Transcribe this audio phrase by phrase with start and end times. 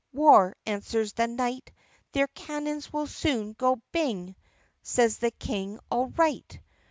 [0.13, 1.71] "War," answers the knight.
[2.13, 6.59] "Their cannons will soon go bing /" Says the King, "All right."